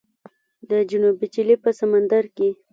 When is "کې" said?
2.35-2.49